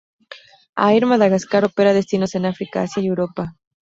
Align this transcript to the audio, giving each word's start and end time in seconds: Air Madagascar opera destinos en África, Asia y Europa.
Air 0.85 1.05
Madagascar 1.05 1.63
opera 1.63 1.93
destinos 1.93 2.33
en 2.33 2.47
África, 2.47 2.81
Asia 2.81 3.03
y 3.03 3.05
Europa. 3.05 3.55